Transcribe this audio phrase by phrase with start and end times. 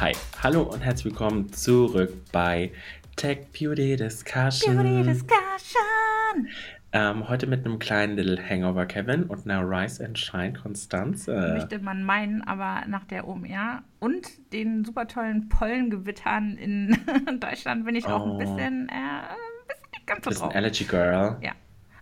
[0.00, 2.72] Hi, hallo und herzlich willkommen zurück bei
[3.16, 4.76] Tech Beauty Discussion.
[4.76, 6.48] Beauty Discussion.
[6.92, 11.52] Ähm, heute mit einem kleinen Little Hangover Kevin und einer Rise and Shine Konstanze.
[11.54, 16.96] Möchte man meinen, aber nach der OMR und den super tollen Pollengewittern in
[17.40, 20.54] Deutschland bin ich auch ein Oh, bisschen, äh, ein bisschen nicht ganz so bisschen drauf.
[20.56, 21.36] Allergy Girl.
[21.42, 21.52] Ja.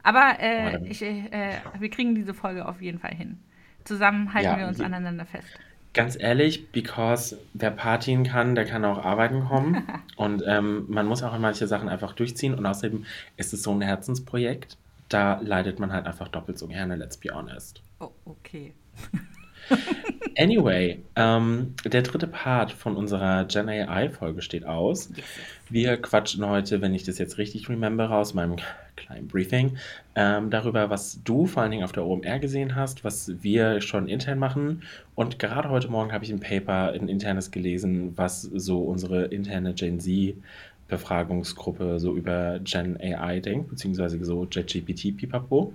[0.04, 3.40] Aber äh, ich, äh, wir kriegen diese Folge auf jeden Fall hin.
[3.84, 5.48] Zusammen halten Ja, wir uns aneinander fest.
[5.94, 9.86] Ganz ehrlich, because wer partien kann, der kann auch arbeiten kommen.
[10.16, 12.54] und ähm, man muss auch manche Sachen einfach durchziehen.
[12.54, 13.04] Und außerdem
[13.36, 14.76] ist es so ein Herzensprojekt.
[15.08, 17.82] Da leidet man halt einfach doppelt so gerne, let's be honest.
[18.00, 18.74] Oh, okay.
[20.38, 25.10] Anyway, ähm, der dritte Part von unserer Gen AI-Folge steht aus.
[25.16, 25.24] Yes.
[25.68, 28.54] Wir quatschen heute, wenn ich das jetzt richtig remember, aus meinem
[28.94, 29.78] kleinen Briefing,
[30.14, 34.06] ähm, darüber, was du vor allen Dingen auf der OMR gesehen hast, was wir schon
[34.06, 34.84] intern machen.
[35.16, 39.74] Und gerade heute Morgen habe ich ein Paper, ein internes gelesen, was so unsere interne
[39.74, 45.72] Gen Z-Befragungsgruppe so über Gen AI denkt, beziehungsweise so JetGPT Pipapo.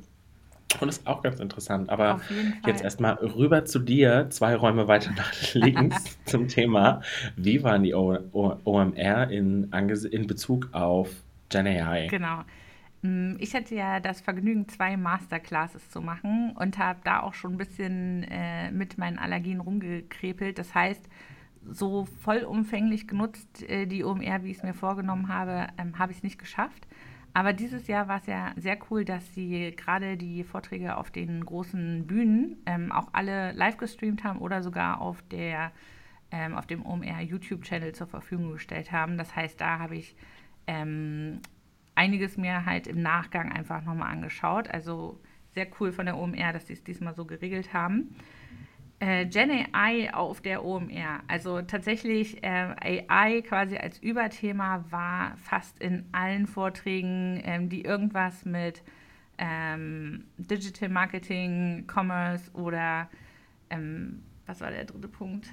[0.80, 1.90] Und das ist auch ganz interessant.
[1.90, 2.22] Aber
[2.66, 7.02] jetzt erstmal rüber zu dir, zwei Räume weiter nach links zum Thema.
[7.36, 9.72] Wie waren die o o OMR in,
[10.12, 11.10] in Bezug auf
[11.50, 12.08] Gen AI?
[12.08, 12.42] Genau.
[13.02, 17.54] Mm, Ich hatte ja das Vergnügen, zwei Masterclasses zu machen und habe da auch schon
[17.54, 20.58] ein bisschen äh, mit meinen Allergien rumgekrepelt.
[20.58, 21.08] Das heißt,
[21.70, 26.20] so vollumfänglich genutzt äh, die OMR, wie ich es mir vorgenommen habe, ähm, habe ich
[26.20, 26.88] es nicht geschafft.
[27.34, 31.44] Aber dieses Jahr war es ja sehr cool, dass sie gerade die Vorträge auf den
[31.44, 35.72] großen Bühnen ähm, auch alle live gestreamt haben oder sogar auf der
[36.32, 39.18] ähm, auf dem OMR YouTube-Channel zur Verfügung gestellt haben.
[39.18, 40.16] Das heißt, da habe ich
[40.66, 41.42] ähm,
[41.96, 44.68] einiges mir halt im Nachgang einfach nochmal angeschaut.
[44.70, 45.20] Also
[45.54, 48.16] sehr cool von der OMR, dass sie es diesmal so geregelt haben.
[49.00, 51.22] Äh, Gen AI auf der OMR.
[51.28, 52.76] Also tatsächlich äh,
[53.10, 58.82] AI quasi als Überthema war fast in allen Vorträgen, ähm, die irgendwas mit
[59.38, 63.10] ähm, Digital Marketing, Commerce oder
[63.70, 65.52] ähm, was war der dritte Punkt?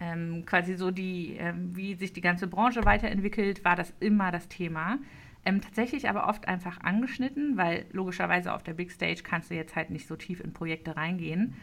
[0.00, 4.48] ähm, quasi so die, ähm, wie sich die ganze Branche weiterentwickelt, war das immer das
[4.48, 4.98] Thema.
[5.44, 9.76] Ähm, tatsächlich aber oft einfach angeschnitten, weil logischerweise auf der Big Stage kannst du jetzt
[9.76, 11.54] halt nicht so tief in Projekte reingehen.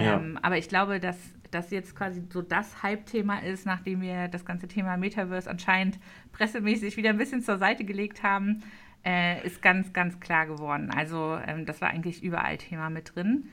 [0.00, 0.16] Ja.
[0.16, 1.16] Ähm, aber ich glaube, dass
[1.50, 5.98] das jetzt quasi so das Hype-Thema ist, nachdem wir das ganze Thema Metaverse anscheinend
[6.32, 8.62] pressemäßig wieder ein bisschen zur Seite gelegt haben,
[9.04, 10.90] äh, ist ganz, ganz klar geworden.
[10.94, 13.48] Also ähm, das war eigentlich überall Thema mit drin.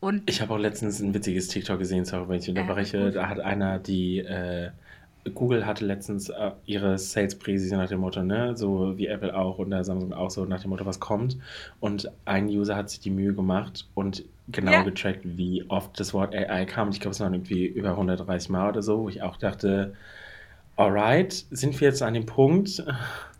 [0.00, 3.04] Und Ich habe auch letztens ein witziges TikTok gesehen, sorry, wenn ich unterbreche.
[3.04, 3.14] gut.
[3.16, 4.70] Da hat einer die, äh,
[5.34, 9.70] Google hatte letztens äh, ihre Sales-Präse nach dem Motto, ne, so wie Apple auch und
[9.84, 11.38] Samsung auch so nach dem Motto, was kommt.
[11.80, 14.82] Und ein User hat sich die Mühe gemacht und genau Ja.
[14.82, 16.90] getrackt, wie oft das Wort AI kam.
[16.90, 19.94] Ich glaube, es waren irgendwie über 130 Mal oder so, wo ich auch dachte,
[20.76, 22.84] alright, sind wir jetzt an dem Punkt?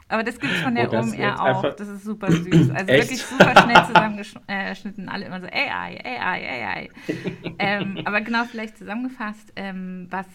[0.09, 1.47] Aber das gibt es von der OMR auch.
[1.65, 2.71] einfach- Das ist super süß.
[2.71, 3.11] Also Echt?
[3.11, 5.09] wirklich super schnell zusammengeschnitten.
[5.09, 6.89] Alle immer so AI, AI, AI.
[7.59, 10.27] ähm, aber genau vielleicht zusammengefasst, ähm, was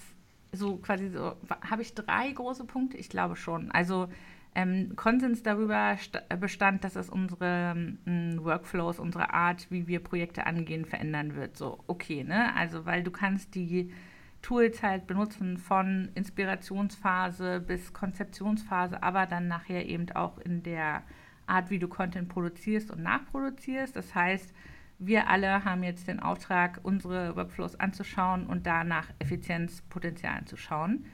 [0.52, 1.36] so quasi so,
[1.70, 2.98] habe ich drei große Punkte?
[2.98, 3.72] Ich glaube schon.
[3.72, 4.08] Also
[4.56, 7.76] ähm, Konsens darüber sta- bestand, dass es unsere
[8.08, 11.58] ähm, Workflows, unsere Art, wie wir Projekte angehen, verändern wird.
[11.58, 12.56] So, okay, ne?
[12.56, 13.94] Also, weil du kannst die
[14.42, 21.04] Tools halt benutzen von Inspirationsphase bis Konzeptionsphase, aber dann nachher eben auch in der
[21.46, 23.96] Art, wie du Content produzierst und nachproduzierst.
[23.96, 24.54] Das heißt,
[25.00, 31.06] wir alle haben jetzt den Auftrag, unsere Workflows anzuschauen und danach Effizienzpotenzialen zu schauen.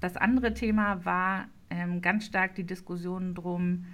[0.00, 3.86] Das andere Thema war ähm, ganz stark die Diskussion drum,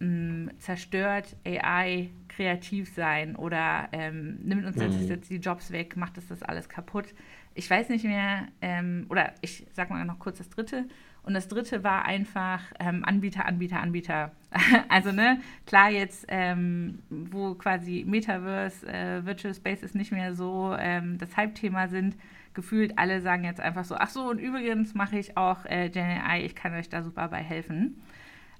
[0.00, 5.08] mh, zerstört AI kreativ sein oder ähm, nimmt uns Mhm.
[5.08, 7.14] jetzt die Jobs weg, macht es das alles kaputt.
[7.54, 10.86] Ich weiß nicht mehr, ähm, oder ich sag mal noch kurz das dritte.
[11.24, 14.32] Und das dritte war einfach ähm, Anbieter, Anbieter, Anbieter.
[14.88, 21.18] also, ne, klar, jetzt, ähm, wo quasi Metaverse, äh, Virtual Spaces nicht mehr so ähm,
[21.18, 22.16] das Hype-Thema sind,
[22.52, 26.04] gefühlt alle sagen jetzt einfach so: Ach so, und übrigens mache ich auch äh, Gen
[26.04, 28.00] AI, ich kann euch da super bei helfen.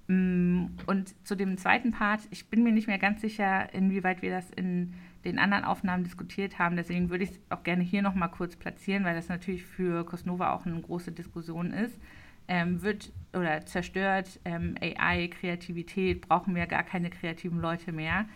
[0.09, 4.31] Mm, Und zu dem zweiten Part, ich bin mir nicht mehr ganz sicher, inwieweit wir
[4.31, 4.95] das in
[5.25, 6.77] den anderen Aufnahmen diskutiert haben.
[6.77, 10.53] Deswegen würde ich es auch gerne hier nochmal kurz platzieren, weil das natürlich für Cosnova
[10.53, 11.99] auch eine große Diskussion ist.
[12.47, 18.27] Ähm, wird oder zerstört ähm, AI, Kreativität, brauchen wir gar keine kreativen Leute mehr.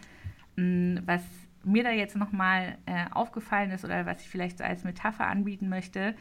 [0.56, 1.22] Mm, Was
[1.64, 6.14] mir da jetzt nochmal äh, aufgefallen ist oder was ich vielleicht als Metapher anbieten möchte,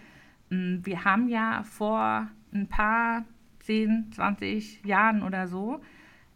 [0.50, 3.26] mm, wir haben ja vor ein paar
[3.60, 5.82] 10, 20 Jahren oder so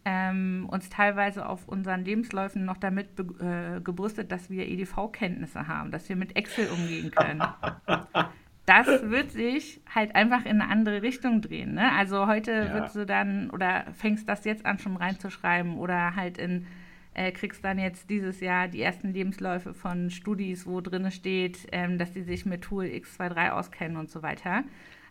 [0.04, 6.08] ähm, uns teilweise auf unseren Lebensläufen noch damit äh, gebrüstet, dass wir EDV-Kenntnisse haben, dass
[6.08, 7.42] wir mit Excel umgehen können.
[8.66, 11.74] das wird sich halt einfach in eine andere Richtung drehen.
[11.74, 11.92] Ne?
[11.92, 12.74] Also heute Ja.
[12.74, 16.66] wird du dann oder fängst das jetzt an schon reinzuschreiben oder halt in
[17.14, 21.98] äh, kriegst dann jetzt dieses Jahr die ersten Lebensläufe von Studis, wo drin steht, ähm,
[21.98, 24.64] dass die sich mit Tool X23 auskennen und so weiter.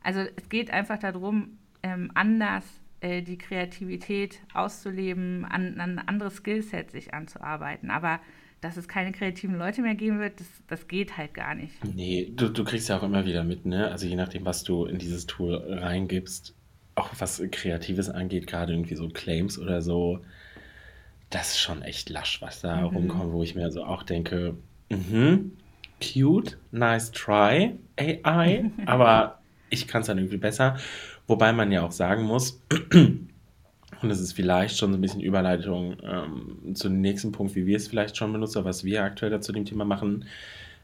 [0.04, 2.65] Also es geht einfach darum, ähm, anders
[3.01, 7.92] äh, die Kreativität auszuleben, an, an ein anderes Skillset sich anzuarbeiten.
[7.92, 8.19] Aber
[8.62, 11.74] dass es keine kreativen Leute mehr geben wird, das, das geht halt gar nicht.
[11.84, 13.90] Nee, du, du kriegst ja auch immer wieder mit, ne?
[13.90, 16.54] Also je nachdem, was du in dieses Tool reingibst,
[16.94, 20.19] auch was Kreatives angeht, gerade irgendwie so Claims oder so,
[21.31, 24.56] das ist schon echt lasch, was da rumkommt, wo ich mir so auch denke,
[24.90, 25.54] mhm,
[26.02, 30.78] cute, nice try, AI, aber ich kann es dann irgendwie besser.
[31.28, 32.62] Wobei man ja auch sagen muss,
[34.01, 37.65] und es ist vielleicht schon so ein bisschen Überleitung ähm, zu dem nächsten Punkt, wie
[37.65, 40.25] wir es vielleicht schon benutzen, oder was wir aktuell dazu dem Thema machen.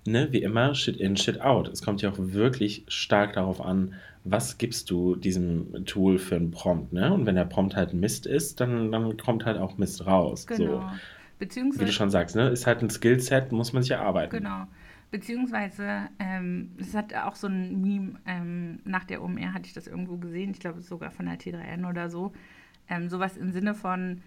[0.05, 1.67] Ne, wie immer, Shit in, Shit out.
[1.67, 3.93] Es kommt ja auch wirklich stark darauf an,
[4.23, 6.93] was gibst du diesem Tool für einen Prompt.
[6.93, 7.13] Ne?
[7.13, 10.45] Und wenn der Prompt halt Mist ist, dann, dann kommt halt auch Mist raus.
[10.49, 10.79] So, Genau.
[10.79, 10.99] wie du
[11.39, 12.47] Beziehungsweise, schon sagst, ne?
[12.49, 14.37] ist halt ein Skillset, muss man sich erarbeiten.
[14.37, 14.67] genau.
[15.11, 19.87] Beziehungsweise, ähm, es hat auch so ein Meme, ähm, nach der OMR hatte ich das
[19.87, 22.33] irgendwo gesehen, ich glaube sogar von der T3N oder so.
[22.89, 24.21] Ähm, sowas im Sinne von,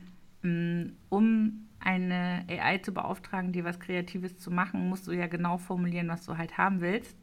[0.45, 5.59] ähm, um eine AI zu beauftragen, dir was Kreatives zu machen, musst du ja genau
[5.59, 7.17] formulieren, was du halt haben willst.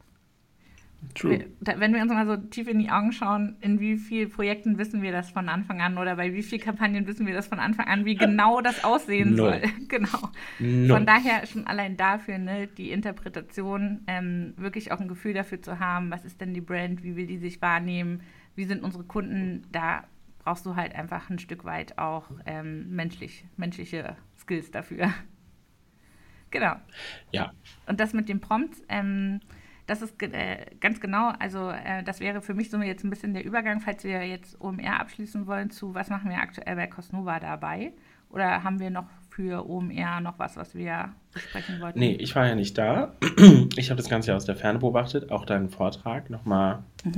[1.14, 1.44] True.
[1.60, 5.00] Wenn wir uns mal so tief in die Augen schauen, in wie vielen Projekten wissen
[5.00, 7.86] wir das von Anfang an oder bei wie vielen Kampagnen wissen wir das von Anfang
[7.86, 9.60] an, wie genau das aussehen Null.
[9.60, 9.62] soll.
[9.88, 10.30] Genau.
[10.58, 10.88] Null.
[10.88, 15.78] Von daher schon allein dafür, ne, die Interpretation, ähm, wirklich auch ein Gefühl dafür zu
[15.78, 18.20] haben, was ist denn die Brand, wie will die sich wahrnehmen,
[18.56, 20.04] wie sind unsere Kunden, da
[20.48, 25.12] brauchst du halt einfach ein Stück weit auch ähm, menschlich, menschliche Skills dafür.
[26.50, 26.76] Genau.
[27.30, 27.52] Ja,
[27.86, 29.40] Und das mit dem Prompt, ähm,
[29.86, 33.34] das ist äh, ganz genau, also äh, das wäre für mich so jetzt ein bisschen
[33.34, 37.38] der Übergang, falls wir jetzt OMR abschließen wollen, zu was machen wir aktuell bei Cosnova
[37.38, 37.92] dabei?
[38.30, 41.98] Oder haben wir noch für OMR noch was, was wir besprechen wollten?
[41.98, 43.14] nee, ich war ja nicht da.
[43.76, 46.82] Ich habe das Ganze ja aus der Ferne beobachtet, auch deinen Vortrag nochmal.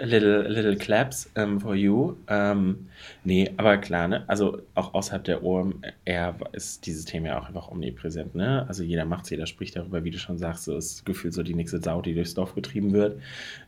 [0.00, 2.16] Little, little claps ähm, for you.
[2.28, 2.88] Ähm,
[3.24, 4.24] nee, aber klar, ne?
[4.28, 8.64] Also auch außerhalb der OMR ist dieses Thema ja auch einfach omnipräsent, ne?
[8.68, 11.54] Also jeder macht's, jeder spricht darüber, wie du schon sagst, so ist gefühlt so die
[11.54, 13.20] nächste Sau, die durchs Dorf getrieben wird.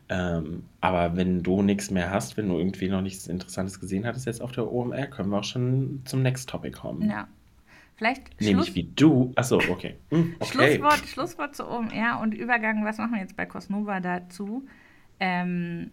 [0.09, 4.25] Ähm, aber wenn du nichts mehr hast, wenn du irgendwie noch nichts Interessantes gesehen hattest
[4.25, 7.09] jetzt auf der OMR, können wir auch schon zum Next Topic kommen.
[7.09, 7.27] Ja.
[7.97, 9.31] Vielleicht Nämlich Schluss, wie du.
[9.35, 9.95] Achso, okay.
[10.09, 10.51] Hm, okay.
[10.51, 14.67] Schlusswort, Schlusswort zu OMR und Übergang, was machen wir jetzt bei Cosnova dazu?
[15.19, 15.91] Ähm,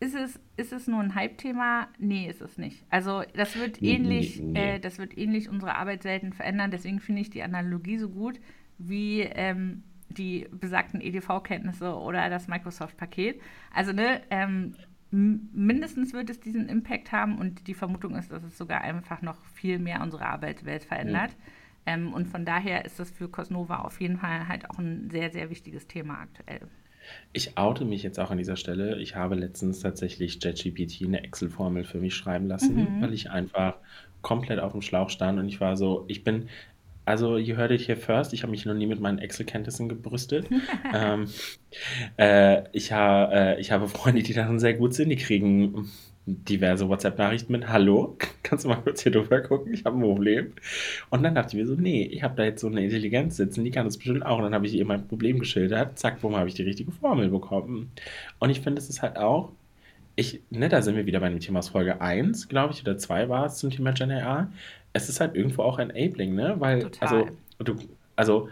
[0.00, 1.88] ist, es, ist es nur ein Hype-Thema?
[1.98, 2.84] Nee, ist es nicht.
[2.88, 4.74] Also das wird Nee, ähnlich, nee, nee.
[4.76, 6.70] Äh, das wird ähnlich unsere Arbeitswelten verändern.
[6.70, 8.40] Deswegen finde ich die Analogie so gut
[8.78, 13.40] wie ähm, die besagten EDV-Kenntnisse oder das Microsoft-Paket.
[13.72, 14.74] Also ne, ähm,
[15.10, 19.44] mindestens wird es diesen Impact haben und die Vermutung ist, dass es sogar einfach noch
[19.44, 21.36] viel mehr unsere Arbeitswelt verändert.
[21.86, 25.30] Ähm, und von daher ist das für Cosnova auf jeden Fall halt auch ein sehr,
[25.30, 26.68] sehr wichtiges Thema aktuell.
[27.32, 28.98] Ich oute mich jetzt auch an dieser Stelle.
[29.00, 33.76] Ich habe letztens tatsächlich JetGPT eine Excel-Formel für mich schreiben lassen, weil ich einfach
[34.22, 36.48] komplett auf dem Schlauch stand und ich war so, ich bin,
[37.04, 40.46] also you heard it here first, ich habe mich noch nie mit meinen Excel-Kenntnissen gebrüstet.
[40.94, 41.26] ähm,
[42.16, 45.90] äh, ich, ha, äh, ich habe Freunde, die darin sehr gut sind, die kriegen
[46.30, 49.72] diverse WhatsApp-Nachrichten mit Hallo, kannst du mal kurz hier drüber gucken?
[49.74, 50.52] Ich habe ein Problem.
[51.10, 53.64] Und dann dachte ich mir so, nee, ich habe da jetzt so eine Intelligenz sitzen,
[53.64, 54.38] die kann das bestimmt auch.
[54.38, 55.98] Und dann habe ich ihr mein Problem geschildert.
[55.98, 57.90] Zack, bumm, habe ich die richtige Formel bekommen.
[58.38, 59.52] Und ich finde, es ist halt auch,
[60.16, 62.98] ich, ne, da sind wir wieder bei dem Thema aus Folge 1, glaube ich, oder
[62.98, 64.46] 2 war es zum Thema Gen AI.
[64.92, 66.56] Es ist halt irgendwo auch enabling, ne?
[66.58, 67.08] Weil, Total.
[67.08, 67.76] also, du,
[68.16, 68.48] also,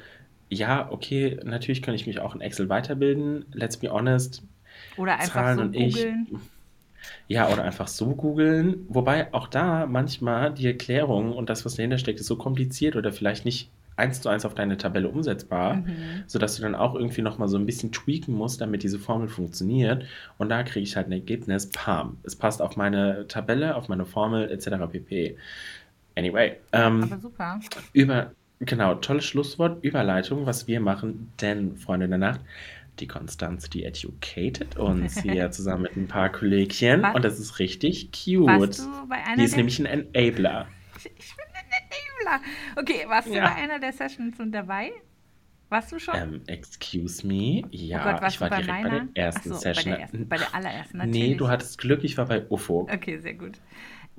[0.48, 3.44] ja, okay, natürlich kann ich mich auch in Excel weiterbilden.
[3.52, 4.42] Let's be honest,
[4.96, 6.06] Oder einfach Zahlen so und ich.
[7.26, 8.86] Ja, oder einfach so googeln.
[8.88, 13.12] Wobei auch da manchmal die Erklärung und das, was dahinter steckt, ist so kompliziert oder
[13.12, 16.22] vielleicht nicht eins zu eins auf deine Tabelle umsetzbar, Mhm.
[16.28, 20.04] sodass du dann auch irgendwie nochmal so ein bisschen tweaken musst, damit diese Formel funktioniert.
[20.38, 22.18] Und da kriege ich halt ein Ergebnis, pam.
[22.22, 24.86] Es passt auf meine Tabelle, auf meine Formel etc.
[24.92, 25.36] pp.
[26.16, 27.60] Anyway, ähm, Aber super.
[27.92, 32.40] über, genau, tolles Schlusswort, Überleitung, was wir machen, denn, Freunde der Nacht,
[33.00, 37.14] die Konstanz, die educated uns hier zusammen mit ein paar Kollegchen Was?
[37.14, 38.78] und das ist richtig cute.
[38.78, 40.68] du Die ist nämlich ein Enabler.
[40.96, 42.46] Ich bin ein Enabler.
[42.76, 43.48] Okay, warst du Ja.
[43.48, 44.92] bei einer der Sessions mit dabei?
[45.70, 46.14] Warst du schon?
[46.16, 49.00] Ähm, excuse me, ja, oh Gott, ich war du bei direkt meiner?
[49.00, 49.84] bei der ersten so, Session.
[49.84, 51.20] Bei der, ersten, bei der allerersten, natürlich.
[51.28, 52.88] Nee, du hattest Glück, ich war bei UFO.
[52.90, 53.60] Okay, sehr gut.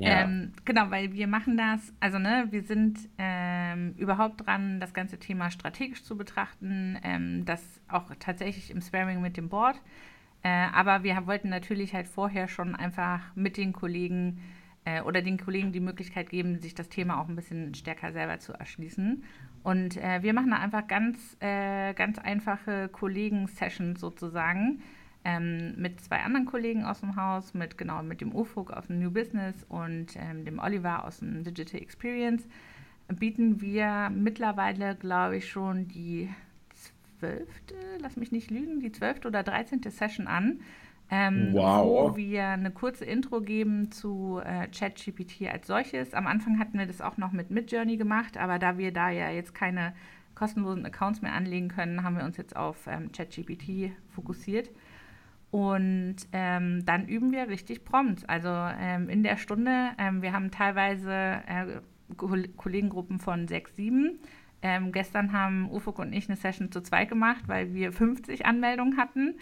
[0.08, 4.94] Ähm, genau, weil wir machen das, also ne, wir sind äh, ähm, überhaupt dran, das
[4.94, 9.80] ganze Thema strategisch zu betrachten, ähm, das auch tatsächlich im Sparring mit dem Board.
[10.44, 14.40] Äh, aber wir wollten natürlich halt vorher schon einfach mit den Kollegen
[14.86, 18.40] äh, oder den Kollegen die Möglichkeit geben, sich das Thema auch ein bisschen stärker selber
[18.40, 19.24] zu erschließen.
[19.64, 24.82] Und äh, wir machen da einfach ganz, äh, ganz einfache Kollegen-Sessions sozusagen
[25.24, 29.00] ähm, mit zwei anderen Kollegen aus dem Haus, mit genau mit dem Ufuk aus dem
[29.00, 32.48] New Business und ähm, dem Oliver aus dem Digital Experience,
[33.08, 36.30] bieten wir mittlerweile, glaube ich, schon die
[37.18, 40.62] zwölfte, lass mich nicht lügen, die zwölfte oder dreizehnte Session an.
[41.12, 42.12] Ähm, wow.
[42.12, 46.14] Wo wir eine kurze Intro geben zu äh, ChatGPT als solches.
[46.14, 49.32] Am Anfang hatten wir das auch noch mit Midjourney gemacht, aber da wir da ja
[49.32, 49.94] jetzt keine
[50.36, 54.70] kostenlosen Accounts mehr anlegen können, haben wir uns jetzt auf ähm, ChatGPT fokussiert.
[55.52, 58.30] Und ähm, dann üben wir richtig prompt.
[58.30, 61.82] Also ähm, in der Stunde, ähm, wir haben teilweise äh,
[62.16, 64.20] Kollegengruppen von sechs, sieben.
[64.62, 68.98] Ähm, gestern haben Ufuk und ich eine Session zu zweit gemacht, weil wir 50 Anmeldungen
[68.98, 69.36] hatten.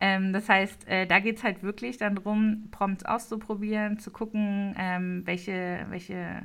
[0.00, 4.74] Ähm, das heißt, äh, da geht es halt wirklich dann darum, Prompts auszuprobieren, zu gucken,
[4.78, 6.42] ähm, welche, welche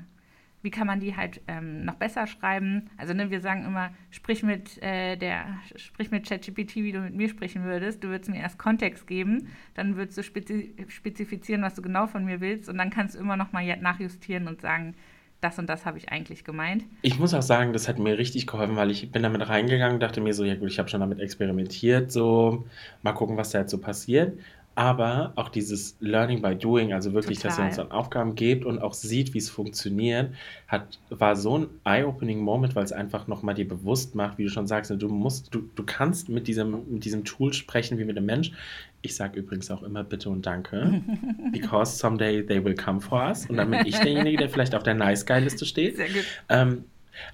[0.61, 2.89] wie kann man die halt ähm, noch besser schreiben.
[2.97, 7.15] Also ne, wir sagen immer, sprich mit äh, der, sprich mit ChatGPT, wie du mit
[7.15, 8.03] mir sprechen würdest.
[8.03, 12.25] Du würdest mir erst Kontext geben, dann würdest du spezi spezifizieren, was du genau von
[12.25, 14.95] mir willst und dann kannst du immer noch mal nachjustieren und sagen,
[15.41, 16.83] das und das habe ich eigentlich gemeint.
[17.01, 20.19] Ich muss auch sagen, das hat mir richtig geholfen, weil ich bin damit reingegangen, dachte
[20.19, 22.67] mir so, ja gut, ich habe schon damit experimentiert, so
[23.03, 24.37] mal gucken, was da jetzt so passiert
[24.79, 27.49] aber auch dieses Learning by Doing, also wirklich, Total.
[27.49, 30.31] dass er uns dann Aufgaben gibt und auch sieht, wie es funktioniert,
[30.69, 34.49] hat, war so ein eye-opening Moment, weil es einfach nochmal dir bewusst macht, wie du
[34.49, 38.15] schon sagst, du musst, du, du kannst mit diesem, mit diesem Tool sprechen wie mit
[38.15, 38.53] einem Mensch.
[39.01, 41.01] Ich sage übrigens auch immer Bitte und Danke,
[41.51, 43.47] because someday they will come for us.
[43.47, 45.97] Und dann bin ich derjenige, der vielleicht auf der Nice Guy-Liste steht.
[45.97, 46.23] Sehr gut.
[46.47, 46.85] Ähm,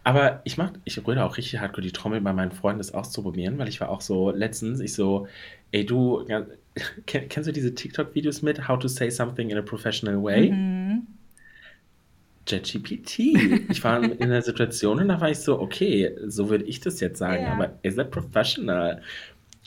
[0.03, 3.57] aber ich mach, ich rühre auch richtig hardcore die Trommel bei meinen Freunden, das auszuprobieren,
[3.57, 5.27] weil ich war auch so letztens, ich so,
[5.75, 6.25] ey du,
[7.05, 10.51] kennst du diese TikTok-Videos mit How to say something in a professional way?
[10.51, 11.07] Mhm.
[12.47, 13.19] JetGPT.
[13.69, 16.99] Ich war in einer Situation und da war ich so, okay, so würde ich das
[16.99, 17.53] jetzt sagen, yeah.
[17.53, 19.01] aber is that professional?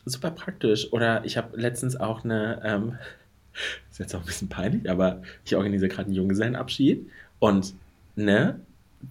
[0.05, 0.91] Super praktisch.
[0.93, 2.97] Oder ich habe letztens auch eine, ähm,
[3.91, 7.11] ist jetzt auch ein bisschen peinlich, aber ich organisiere gerade einen Junggesellenabschied
[7.41, 7.75] und
[8.15, 8.61] ne,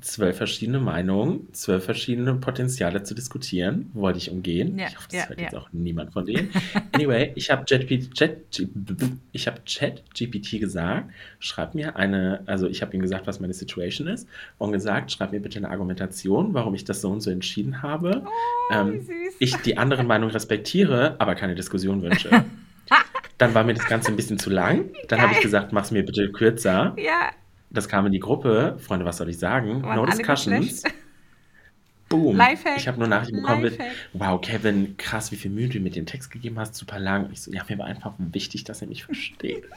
[0.01, 4.77] zwölf verschiedene Meinungen, zwölf verschiedene Potenziale zu diskutieren, wollte ich umgehen.
[4.77, 5.45] Ja, ich hoffe, das ja, hört ja.
[5.45, 6.51] jetzt auch niemand von denen.
[6.91, 7.63] Anyway, ich habe
[9.31, 13.53] ich habe Chat GPT gesagt, schreib mir eine, also ich habe ihm gesagt, was meine
[13.53, 14.27] Situation ist
[14.57, 18.23] und gesagt, schreib mir bitte eine Argumentation, warum ich das so und so entschieden habe.
[18.25, 19.07] Oh, ähm,
[19.39, 22.29] ich die anderen Meinungen respektiere, aber keine Diskussion wünsche.
[23.37, 24.89] Dann war mir das Ganze ein bisschen zu lang.
[25.07, 26.95] Dann habe ich gesagt, mach's mir bitte kürzer.
[26.97, 27.29] Ja
[27.69, 28.77] das kam in die Gruppe.
[28.79, 29.83] Freunde, was soll ich sagen?
[29.83, 30.83] Waren no discussions.
[32.09, 32.37] Boom.
[32.37, 32.77] Lifehack.
[32.77, 33.77] Ich habe nur Nachrichten bekommen mit,
[34.13, 37.29] wow, Kevin, krass, wie viel Mühe du mit dem Text gegeben hast, super lang.
[37.33, 39.65] Ich so, ja, mir war einfach wichtig, dass er mich versteht.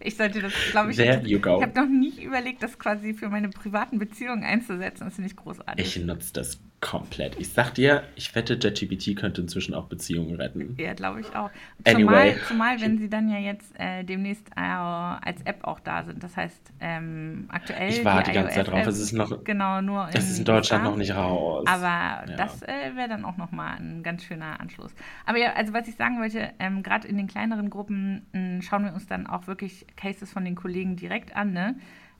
[0.00, 3.48] Ich sollte das, glaube ich, There ich habe noch nie überlegt, das quasi für meine
[3.48, 5.04] privaten Beziehungen einzusetzen.
[5.04, 5.96] Das finde ich großartig.
[5.96, 7.36] Ich nutze das komplett.
[7.40, 10.76] Ich sag dir, ich wette, JetGPT könnte inzwischen auch Beziehungen retten.
[10.78, 11.50] Ja, glaube ich auch.
[11.86, 12.36] Anyway.
[12.46, 16.22] Zumal, wenn sie dann ja jetzt äh, demnächst äh, als App auch da sind.
[16.22, 17.88] Das heißt, ähm, aktuell.
[17.88, 18.86] Ich warte die, ganze Zeit drauf.
[18.86, 19.42] Es ist noch.
[19.44, 20.08] Genau, nur.
[20.08, 21.64] In es ist in Deutschland noch nicht raus.
[21.66, 22.36] Aber ja.
[22.36, 24.94] das äh, wäre dann auch nochmal ein ganz schöner Anschluss.
[25.24, 28.84] Aber ja, also was ich sagen wollte, ähm, gerade in den kleineren Gruppen mh, schauen
[28.84, 31.76] wir uns dann auch wirklich Cases von den Kollegen direkt an, ne?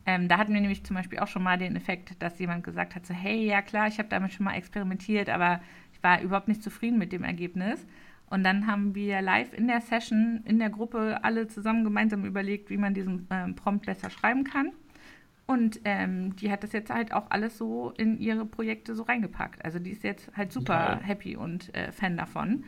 [0.07, 2.95] Ähm, da hatten wir nämlich zum Beispiel auch schon mal den Effekt, dass jemand gesagt
[2.95, 5.61] hat, so hey, ja klar, ich habe damit schon mal experimentiert, aber
[5.93, 7.87] ich war überhaupt nicht zufrieden mit dem Ergebnis.
[8.29, 12.71] Und dann haben wir live in der Session, in der Gruppe, alle zusammen gemeinsam überlegt,
[12.71, 14.73] wie man diesen ähm, Prompt besser schreiben kann.
[15.47, 19.65] Und ähm, die hat das jetzt halt auch alles so in ihre Projekte so reingepackt.
[19.65, 21.01] Also die ist jetzt halt super ja.
[21.01, 22.65] happy und äh, Fan davon.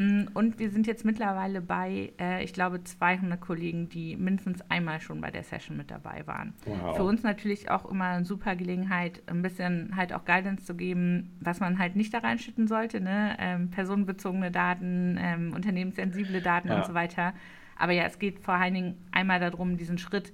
[0.00, 4.98] Mm, und wir sind jetzt mittlerweile bei, äh, ich glaube, 200 Kollegen, die mindestens einmal
[5.02, 6.54] schon bei der Session mit dabei waren.
[6.64, 6.96] Wow.
[6.96, 11.36] Für uns natürlich auch immer eine super Gelegenheit, ein bisschen halt auch Guidance zu geben,
[11.40, 13.36] was man halt nicht da reinschütten sollte, ne?
[13.38, 16.78] Ähm, personenbezogene Daten, ähm, unternehmenssensible Daten ja.
[16.78, 17.34] und so weiter.
[17.76, 20.32] Aber ja, es geht vor allen Dingen einmal darum, diesen Schritt,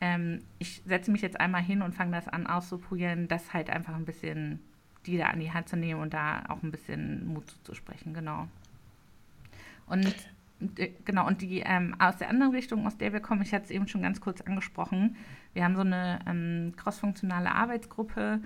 [0.00, 3.94] ähm, ich setze mich jetzt einmal hin und fange das an auszuprobieren, das halt einfach
[3.94, 4.58] ein bisschen
[5.06, 8.48] die da an die Hand zu nehmen und da auch ein bisschen Mut zuzusprechen, genau.
[9.86, 10.14] Und
[10.76, 13.64] äh, genau, und die ähm, aus der anderen Richtung, aus der wir kommen, ich hatte
[13.64, 15.16] es eben schon ganz kurz angesprochen,
[15.52, 18.40] wir haben so eine ähm, crossfunktionale Arbeitsgruppe.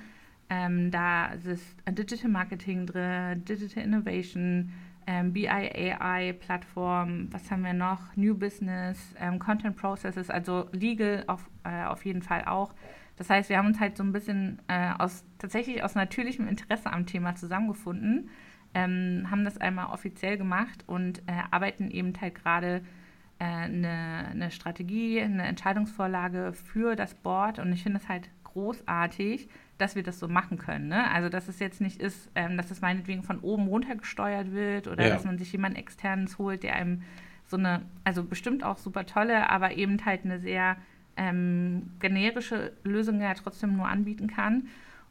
[0.50, 4.72] Ähm, da ist Digital Marketing drin, Digital Innovation,
[5.06, 8.14] ähm, BI-AI-Plattform, was haben wir noch?
[8.16, 12.74] New Business, ähm, Content Processes, also Legal auf, äh, auf jeden Fall auch,
[13.16, 16.92] Das heißt, wir haben uns halt so ein bisschen äh, aus tatsächlich aus natürlichem Interesse
[16.92, 18.30] am Thema zusammengefunden,
[18.78, 22.82] ähm, haben das einmal offiziell gemacht und äh, arbeiten eben halt gerade
[23.38, 29.48] äh, eine, eine Strategie, eine Entscheidungsvorlage für das Board und ich finde es halt großartig,
[29.78, 30.88] dass wir das so machen können.
[30.88, 31.10] Ne?
[31.10, 34.86] Also, dass es jetzt nicht ist, ähm, dass es meinetwegen von oben runter gesteuert wird
[34.86, 35.14] oder ja.
[35.14, 37.02] dass man sich jemanden externes holt, der einem
[37.46, 40.76] so eine, also bestimmt auch super tolle, aber eben halt eine sehr
[41.16, 44.68] ähm, generische Lösung ja trotzdem nur anbieten kann.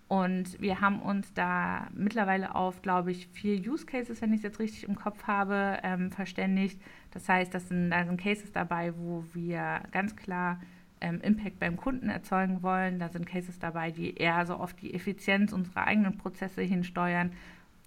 [0.07, 4.43] Und wir haben uns da mittlerweile auf, glaube ich, vier Use Cases, wenn ich es
[4.43, 6.81] jetzt richtig im Kopf habe, ähm, verständigt.
[7.11, 10.61] Das heißt, das sind, da sind Cases dabei, wo wir ganz klar
[11.01, 12.99] ähm, Impact beim Kunden erzeugen wollen.
[12.99, 17.33] Da sind Cases dabei, die eher so auf die Effizienz unserer eigenen Prozesse hinsteuern.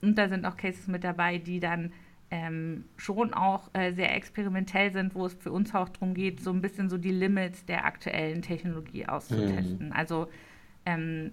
[0.02, 1.90] Und da sind auch Cases mit dabei, die dann
[2.30, 6.50] ähm, schon auch äh, sehr experimentell sind, wo es für uns auch darum geht, so
[6.50, 9.86] ein bisschen so die Limits der aktuellen Technologie auszutesten.
[9.86, 9.92] Mhm.
[9.92, 10.28] Also
[10.86, 11.32] ähm,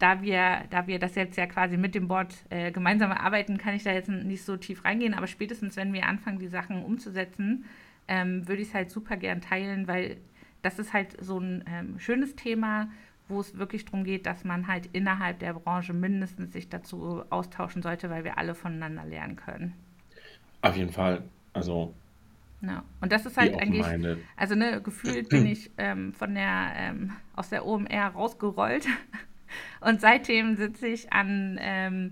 [0.00, 3.74] da wir, da wir das jetzt ja quasi mit dem Board äh, gemeinsam erarbeiten, kann
[3.74, 7.66] ich da jetzt nicht so tief reingehen, aber spätestens, wenn wir anfangen, die Sachen umzusetzen,
[8.08, 10.16] ähm, würde ich es halt super gern teilen, weil
[10.62, 12.88] das ist halt so ein ähm, schönes Thema,
[13.28, 17.82] wo es wirklich darum geht, dass man halt innerhalb der Branche mindestens sich dazu austauschen
[17.82, 19.74] sollte, weil wir alle voneinander lernen können.
[20.62, 21.22] Auf jeden Fall.
[21.52, 21.94] Also.
[22.62, 22.84] Ja.
[23.00, 23.86] Und das ist halt eigentlich,
[24.36, 28.86] also ne, gefühlt bin ich ähm, von der, ähm, aus der OMR rausgerollt
[29.80, 32.10] und seitdem sitze ich an, ähm,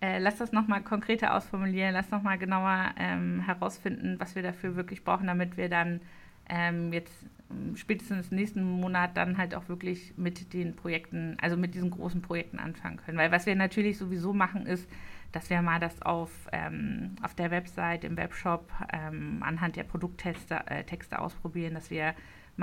[0.00, 5.04] äh, lass das nochmal konkreter ausformulieren, lass nochmal genauer ähm, herausfinden, was wir dafür wirklich
[5.04, 6.00] brauchen, damit wir dann
[6.48, 7.26] ähm, jetzt
[7.74, 12.58] spätestens nächsten Monat dann halt auch wirklich mit den Projekten, also mit diesen großen Projekten
[12.58, 13.18] anfangen können.
[13.18, 14.88] Weil was wir natürlich sowieso machen ist,
[15.32, 20.60] dass wir mal das auf, ähm, auf der Website, im Webshop ähm, anhand der Produkttexte
[20.66, 22.14] äh, Texte ausprobieren, dass wir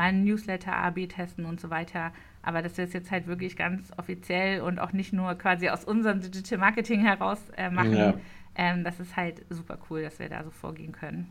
[0.04, 2.12] ein Newsletter AB testen und so weiter.
[2.44, 5.84] Aber dass wir es jetzt halt wirklich ganz offiziell und auch nicht nur quasi aus
[5.84, 8.14] unserem Digital Marketing heraus äh, machen, ja.
[8.56, 11.30] ähm, das ist halt super cool, dass wir da so vorgehen können.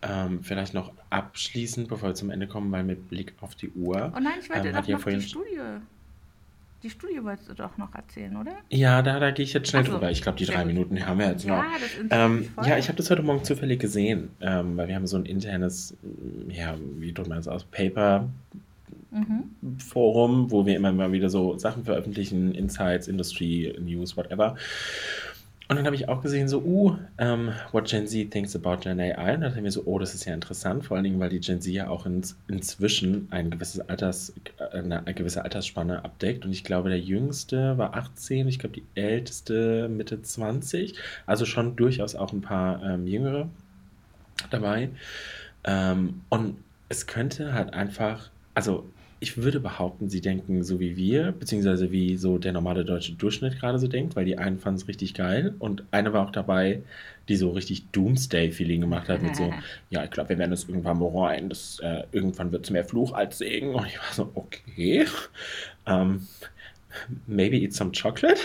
[0.00, 4.12] Ähm, vielleicht noch abschließend, bevor wir zum Ende kommen, weil mit Blick auf die Uhr.
[4.16, 5.60] Oh nein, ich wollte ähm, doch noch die Studie.
[6.82, 8.52] Die Studie wolltest du doch noch erzählen, oder?
[8.70, 10.10] Ja, da, da gehe ich jetzt schnell so, drüber.
[10.12, 10.66] Ich glaube, die drei gut.
[10.66, 11.64] Minuten haben wir jetzt ja, noch.
[12.10, 15.26] Ähm, ja, ich habe das heute Morgen zufällig gesehen, ähm, weil wir haben so ein
[15.26, 15.96] internes,
[16.48, 18.28] ja, wie drückt man das aus, Paper
[19.10, 19.78] mhm.
[19.78, 24.56] Forum, wo wir immer mal wieder so Sachen veröffentlichen, Insights, Industry, News, whatever.
[25.68, 28.78] Und dann habe ich auch gesehen, so, uh, um, ähm, what Gen Z thinks about
[28.78, 29.34] Gen AI.
[29.34, 31.28] Und dann dachte ich mir so, oh, das ist ja interessant, vor allen Dingen, weil
[31.28, 36.02] die Gen Z ja auch ins, inzwischen ein gewisses Alters, äh, eine, eine, gewisse Altersspanne
[36.04, 36.46] abdeckt.
[36.46, 40.94] Und ich glaube, der jüngste war 18, ich glaube, die älteste Mitte 20.
[41.26, 43.50] Also schon durchaus auch ein paar ähm, Jüngere
[44.50, 44.88] dabei.
[45.64, 46.56] Ähm, und
[46.88, 48.86] es könnte halt einfach, also
[49.20, 53.58] ich würde behaupten, sie denken so wie wir, beziehungsweise wie so der normale deutsche Durchschnitt
[53.58, 56.82] gerade so denkt, weil die einen fanden es richtig geil und eine war auch dabei,
[57.28, 59.52] die so richtig Doomsday-Feeling gemacht hat mit so,
[59.90, 63.12] ja, ich glaube, wir werden es irgendwann bereuen, das, äh, irgendwann wird es mehr Fluch
[63.12, 63.74] als Segen.
[63.74, 65.06] Und ich war so, okay,
[65.86, 66.26] ähm,
[67.26, 68.40] maybe eat some chocolate.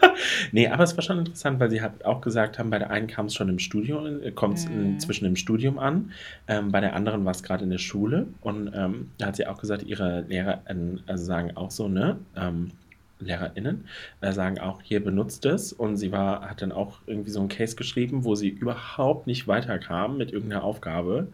[0.52, 3.06] nee, aber es war schon interessant, weil sie hat auch gesagt haben, bei der einen
[3.06, 4.98] kam es schon im Studium, äh, kommt es mm.
[4.98, 6.12] zwischen dem Studium an,
[6.48, 9.46] ähm, bei der anderen war es gerade in der Schule und ähm, da hat sie
[9.46, 10.62] auch gesagt, ihre Lehrer
[11.06, 12.70] also sagen auch so, ne, ähm,
[13.18, 13.86] LehrerInnen
[14.20, 15.72] äh, sagen auch, hier benutzt es.
[15.72, 19.48] Und sie war, hat dann auch irgendwie so einen Case geschrieben, wo sie überhaupt nicht
[19.48, 21.28] weiterkam mit irgendeiner Aufgabe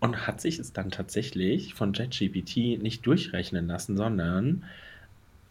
[0.00, 4.64] und hat sich es dann tatsächlich von JetGPT nicht durchrechnen lassen, sondern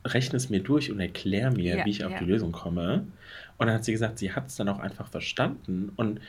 [0.05, 2.19] rechne es mir durch und erkläre mir, ja, wie ich auf ja.
[2.19, 3.05] die Lösung komme.
[3.57, 5.91] Und dann hat sie gesagt, sie hat es dann auch einfach verstanden.
[5.95, 6.21] Und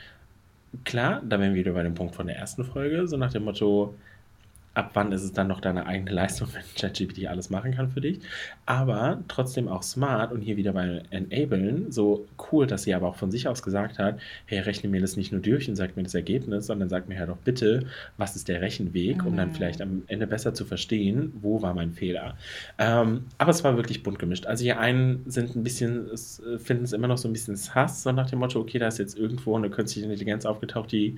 [0.83, 3.45] klar, da wären wir wieder bei dem Punkt von der ersten Folge, so nach dem
[3.45, 3.95] Motto,
[4.73, 7.99] ab wann ist es dann noch deine eigene Leistung, wenn ChatGPT alles machen kann für
[7.99, 8.19] dich.
[8.65, 13.15] Aber trotzdem auch smart und hier wieder bei Enablen, so cool, dass sie aber auch
[13.15, 16.03] von sich aus gesagt hat, hey, rechne mir das nicht nur durch und sag mir
[16.03, 17.85] das Ergebnis, sondern sag mir ja doch bitte,
[18.17, 19.55] was ist der Rechenweg, um dann mhm.
[19.55, 22.37] vielleicht am Ende besser zu verstehen, wo war mein Fehler.
[22.77, 24.45] Ähm, aber es war wirklich bunt gemischt.
[24.45, 26.09] Also die einen sind ein bisschen,
[26.59, 28.99] finden es immer noch so ein bisschen sass, so nach dem Motto, okay, da ist
[28.99, 31.15] jetzt irgendwo eine künstliche Intelligenz aufgetaucht, die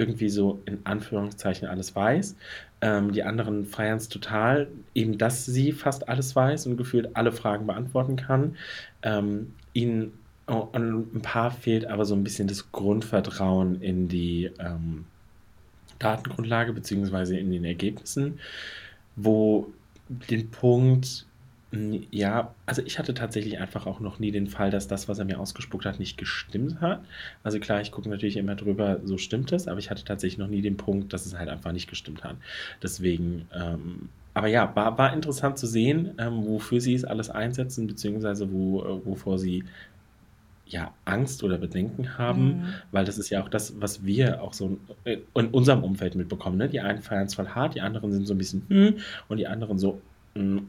[0.00, 2.34] irgendwie so in Anführungszeichen alles weiß.
[2.80, 7.30] Ähm, die anderen feiern es total, eben dass sie fast alles weiß und gefühlt alle
[7.30, 8.56] Fragen beantworten kann.
[9.02, 10.12] Ähm, ihnen
[10.46, 15.04] oh, ein paar fehlt aber so ein bisschen das Grundvertrauen in die ähm,
[15.98, 18.40] Datengrundlage beziehungsweise in den Ergebnissen,
[19.16, 19.70] wo
[20.08, 21.26] den Punkt
[21.72, 25.18] Hm, ja, also ich hatte tatsächlich einfach auch noch nie den Fall, dass das, was
[25.20, 27.04] er mir ausgespuckt hat, nicht gestimmt hat.
[27.44, 30.48] Also klar, ich gucke natürlich immer drüber, so stimmt es, aber ich hatte tatsächlich noch
[30.48, 32.36] nie den Punkt, dass es halt einfach nicht gestimmt hat.
[32.82, 37.86] Deswegen, ähm, aber ja, war, war interessant zu sehen, ähm, wofür sie es alles einsetzen,
[37.86, 39.64] beziehungsweise wo, äh, wovor sie
[40.66, 42.64] ja Angst oder Bedenken haben, Mhm.
[42.92, 46.58] weil das ist ja auch das, was wir auch so in, in unserem Umfeld mitbekommen.
[46.58, 46.68] Ne?
[46.68, 49.48] Die einen feiern es voll hart, die anderen sind so ein bisschen hm und die
[49.48, 50.00] anderen so,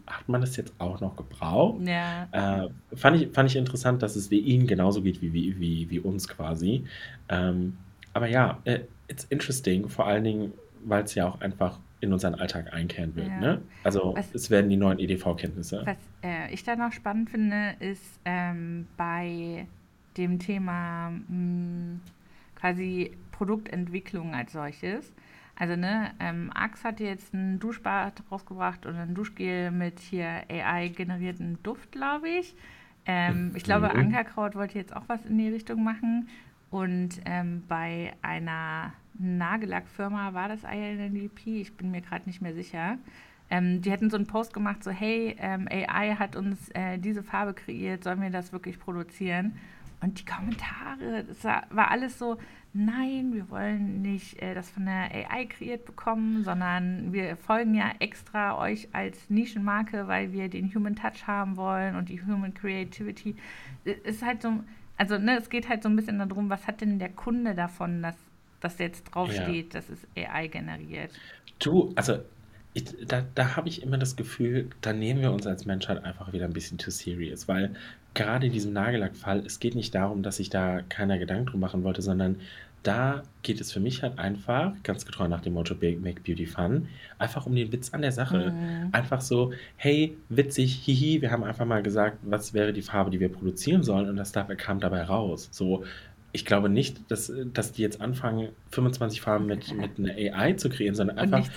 [0.07, 1.81] hat man das jetzt auch noch gebraucht?
[1.87, 5.89] Ja, Äh, fand ich, fand ich interessant, dass es ihnen genauso geht wie, wie, wie,
[5.89, 6.83] wie uns quasi.
[7.29, 7.77] Ähm,
[8.13, 12.33] aber ja, äh, it's interesting, vor allen Dingen, weil es ja auch einfach in unseren
[12.35, 13.27] Alltag einkehren wird.
[13.27, 13.39] ja.
[13.39, 13.61] Ne?
[13.83, 15.83] Also Was, es werden die neuen EDV-Kenntnisse.
[15.85, 19.67] was äh, ich da noch spannend finde, ist ähm, bei
[20.17, 21.99] dem Thema mh,
[22.55, 25.13] quasi Produktentwicklung als solches.
[25.61, 31.61] Also, ne, ähm, Axe hat jetzt ein Duschbad rausgebracht und ein Duschgel mit hier AI-generierten
[31.61, 32.55] Duft, glaube ich.
[33.05, 33.91] Ähm, ich glaube.
[33.91, 36.27] Ankerkraut wollte jetzt auch was in die Richtung machen.
[36.71, 42.97] Und ähm, bei einer Nagellackfirma war das INDP, ich bin mir gerade nicht mehr sicher.
[43.51, 47.21] Ähm, die hätten so einen Post gemacht, so hey, ähm, AI hat uns äh, diese
[47.21, 49.59] Farbe kreiert, sollen wir das wirklich produzieren?
[50.01, 52.39] Und die Kommentare, das war, war alles so,
[52.73, 57.91] nein, wir wollen nicht äh, das von der AI kreiert bekommen, sondern wir folgen ja
[57.99, 63.35] extra euch als Nischenmarke, weil wir den Human Touch haben wollen und die Human Creativity.
[63.83, 64.63] Es ist halt so,
[64.97, 68.01] also ne, es geht halt so ein bisschen darum, was hat denn der Kunde davon,
[68.01, 68.15] dass
[68.61, 69.11] das jetzt Ja.
[69.13, 71.11] draufsteht, das ist AI generiert.
[71.59, 72.19] Du, also
[72.73, 76.31] ich, da, da habe ich immer das Gefühl, da nehmen wir uns als Menschheit einfach
[76.33, 77.75] wieder ein bisschen too serious, weil
[78.13, 81.83] gerade in diesem Nagellackfall, es geht nicht darum, dass sich da keiner Gedanken drum machen
[81.83, 82.37] wollte, sondern
[82.83, 86.87] da geht es für mich halt einfach, ganz getreu nach dem Motto Make Beauty Fun,
[87.19, 88.51] einfach um den Witz an der Sache.
[88.51, 88.89] Mhm.
[88.91, 93.19] Einfach so, hey, witzig, hihi, wir haben einfach mal gesagt, was wäre die Farbe, die
[93.19, 95.49] wir produzieren sollen und das dabei kam dabei raus.
[95.51, 95.83] So,
[96.31, 100.69] ich glaube nicht, dass, dass die jetzt anfangen, 25 Farben mit, mit einer AI zu
[100.69, 101.47] kreieren, sondern einfach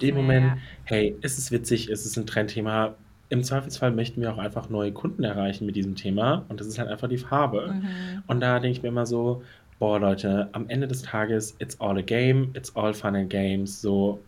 [0.00, 0.56] den mehr, Moment, ja.
[0.84, 2.94] hey, es ist witzig, es ist ein Trendthema.
[3.28, 6.78] Im Zweifelsfall möchten wir auch einfach neue Kunden erreichen mit diesem Thema und das ist
[6.78, 7.74] halt einfach die Farbe.
[7.74, 8.22] Mhm.
[8.26, 9.42] Und da denke ich mir immer so,
[9.78, 13.80] boah Leute, am Ende des Tages, it's all a game, it's all fun and games,
[13.80, 14.20] so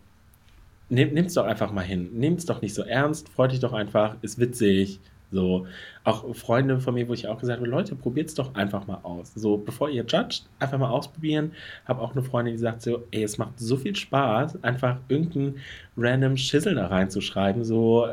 [0.89, 2.09] Nehm, nimm's doch einfach mal hin.
[2.13, 3.29] Nehmt's doch nicht so ernst.
[3.29, 4.15] Freut dich doch einfach.
[4.21, 4.99] Ist witzig.
[5.31, 5.67] So.
[6.03, 9.33] Auch Freunde von mir, wo ich auch gesagt habe, Leute, probiert's doch einfach mal aus.
[9.35, 11.51] So, bevor ihr judgt, einfach mal ausprobieren.
[11.85, 15.57] Habe auch eine Freundin, die sagt so, ey, es macht so viel Spaß, einfach irgendeinen
[15.97, 17.63] random Schissel da reinzuschreiben.
[17.63, 18.07] So,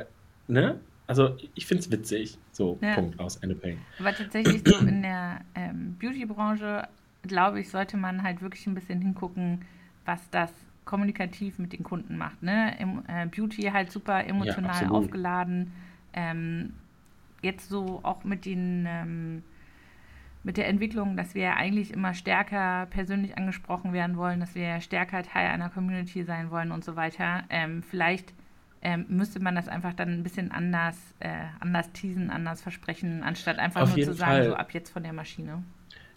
[0.49, 0.81] ne?
[1.07, 2.39] Also, ich find's witzig.
[2.53, 2.95] So, Ja.
[2.95, 3.79] Punkt aus, Ende Peng.
[3.99, 6.89] Aber tatsächlich so in der ähm, Beauty-Branche,
[7.23, 9.63] glaube ich, sollte man halt wirklich ein bisschen hingucken,
[10.05, 10.51] was das
[10.85, 12.43] kommunikativ mit den Kunden macht.
[12.43, 12.79] Ne?
[12.79, 14.95] Em, äh, Beauty halt super Ja, emotional absolut.
[14.95, 15.73] aufgeladen.
[16.13, 16.73] Ähm,
[17.45, 19.43] jetzt so auch mit den ähm,
[20.45, 25.23] mit der Entwicklung, dass wir eigentlich immer stärker persönlich angesprochen werden wollen, dass wir stärker
[25.23, 27.45] Teil einer Community sein wollen und so weiter.
[27.49, 28.35] Ähm, vielleicht
[28.83, 31.31] ähm, müsste man das einfach dann ein bisschen anders, äh,
[31.61, 34.61] anders teasen, anders versprechen, anstatt einfach Auf nur zu sagen, so Fall.
[34.61, 35.63] ab jetzt von der Maschine.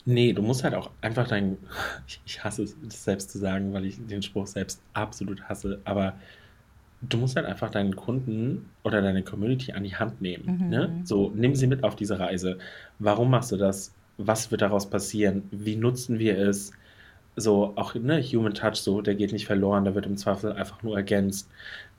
[0.04, 1.58] Nee, du musst halt auch einfach dein.
[2.06, 5.82] Ich, ich hasse es, das selbst zu sagen, weil ich den Spruch selbst absolut hasse,
[5.86, 6.16] aber
[7.02, 10.70] du musst halt einfach deinen Kunden oder deine Community an die Hand nehmen.
[10.70, 10.88] Ne?
[10.88, 11.06] Mhm.
[11.06, 12.58] So, nimm sie mit auf diese Reise.
[13.00, 13.94] Warum machst du das?
[14.18, 15.44] Was wird daraus passieren?
[15.52, 16.72] Wie nutzen wir es?
[17.40, 20.82] So, auch ne, Human Touch, so, der geht nicht verloren, der wird im Zweifel einfach
[20.82, 21.48] nur ergänzt.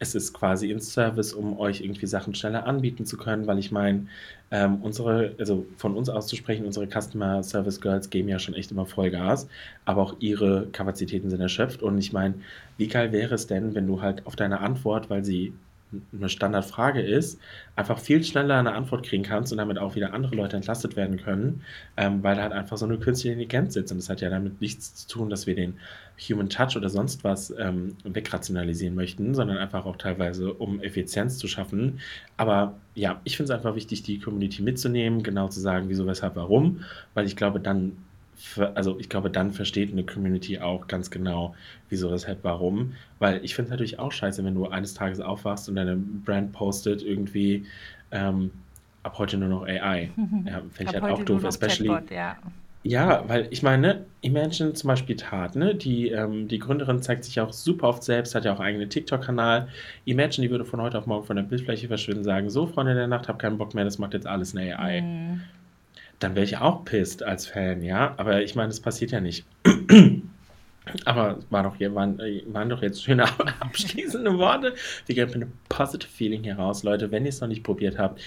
[0.00, 3.70] Es ist quasi in Service, um euch irgendwie Sachen schneller anbieten zu können, weil ich
[3.70, 4.08] meine,
[4.50, 8.54] ähm, unsere, also von uns aus zu sprechen, unsere Customer Service Girls geben ja schon
[8.54, 9.48] echt immer Vollgas,
[9.84, 11.82] aber auch ihre Kapazitäten sind erschöpft.
[11.82, 12.34] Und ich meine,
[12.76, 15.52] wie geil wäre es denn, wenn du halt auf deine Antwort, weil sie
[16.12, 17.40] eine Standardfrage ist,
[17.76, 21.16] einfach viel schneller eine Antwort kriegen kannst und damit auch wieder andere Leute entlastet werden
[21.18, 21.62] können,
[21.96, 23.92] ähm, weil da halt einfach so eine künstliche Intelligenz sitzt.
[23.92, 25.74] Und das hat ja damit nichts zu tun, dass wir den
[26.28, 31.46] Human Touch oder sonst was ähm, wegrationalisieren möchten, sondern einfach auch teilweise, um Effizienz zu
[31.46, 32.00] schaffen.
[32.36, 36.36] Aber ja, ich finde es einfach wichtig, die Community mitzunehmen, genau zu sagen, wieso, weshalb,
[36.36, 37.92] warum, weil ich glaube, dann
[38.74, 41.54] also ich glaube, dann versteht eine Community auch ganz genau,
[41.88, 42.94] wieso, weshalb, warum.
[43.18, 46.52] Weil ich finde es natürlich auch scheiße, wenn du eines Tages aufwachst und deine Brand
[46.52, 47.66] postet irgendwie
[48.10, 48.50] ähm,
[49.02, 50.10] ab heute nur noch AI.
[50.44, 51.88] Ja, finde ich halt auch doof, especially.
[51.88, 52.36] Chatbot, ja.
[52.84, 55.74] Ja, weil ich meine, Imagine zum Beispiel Tat, ne?
[55.74, 58.90] Die, ähm, die Gründerin zeigt sich auch super oft selbst, hat ja auch einen eigenen
[58.90, 59.68] TikTok-Kanal.
[60.04, 63.08] Imagine, die würde von heute auf morgen von der Bildfläche verschwinden, sagen, so, Freunde der
[63.08, 65.02] Nacht, hab keinen Bock mehr, das macht jetzt alles eine AI.
[65.02, 65.40] Mhm.
[66.18, 68.14] Dann wäre ich auch pissed als Fan, ja?
[68.16, 69.46] Aber ich meine, das passiert ja nicht.
[71.04, 73.24] Aber war doch waren, äh, waren doch jetzt schöne
[73.60, 74.74] abschließende Worte.
[75.06, 76.82] Wir gehen mit einem positive Feeling hier raus.
[76.82, 78.20] Leute, wenn ihr es noch nicht probiert habt,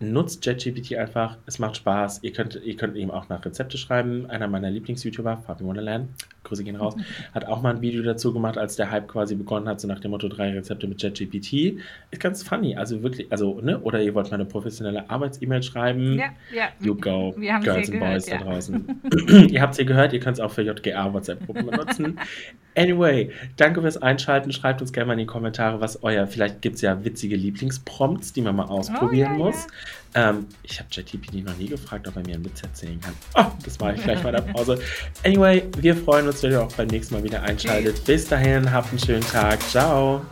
[0.00, 2.20] nutzt JetGPT einfach, es macht Spaß.
[2.22, 4.28] Ihr könnt, ihr könnt ihm auch nach Rezepte schreiben.
[4.28, 6.08] Einer meiner Lieblings-YouTuber, Fabi Wonderland,
[6.42, 6.96] Grüße gehen raus,
[7.34, 10.00] hat auch mal ein Video dazu gemacht, als der Hype quasi begonnen hat, so nach
[10.00, 11.78] dem Motto drei Rezepte mit JetGPT.
[12.10, 16.18] Ist ganz funny, also wirklich, also, ne, oder ihr wollt mal eine professionelle Arbeits-E-Mail schreiben.
[16.18, 16.68] Ja, ja.
[16.80, 18.52] You go, Girls and Boys gehört, da ja.
[18.52, 19.00] draußen.
[19.50, 22.18] ihr habt es hier gehört, ihr könnt es auch für JGA WhatsApp-Gruppen benutzen.
[22.76, 24.52] Anyway, danke fürs Einschalten.
[24.52, 28.32] Schreibt uns gerne mal in die Kommentare, was euer, vielleicht gibt es ja witzige Lieblingsprompts,
[28.32, 29.66] die man mal ausprobieren Oh, ja, muss.
[30.14, 33.14] Ähm, ich habe JetGPT noch nie gefragt, ob er mir einen Witz erzählen kann.
[33.34, 34.78] Oh, das mache ich gleich bei der Pause.
[35.24, 38.04] Anyway, wir freuen uns, wenn ihr auch beim nächsten Mal wieder einschaltet.
[38.04, 39.60] Bis dahin, habt einen schönen Tag.
[39.62, 40.24] Ciao.